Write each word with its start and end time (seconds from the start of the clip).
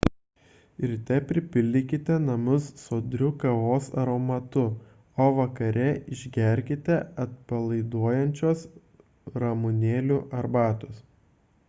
ryte 0.91 1.17
pripildykite 1.31 2.15
namus 2.21 2.69
sodriu 2.83 3.27
kavos 3.43 3.89
aromatu 4.03 4.63
o 5.25 5.27
vakare 5.39 5.85
išgerkite 6.17 6.97
atpalaiduojančios 7.25 8.63
ramunėlių 9.45 10.19
arbatos 10.43 11.05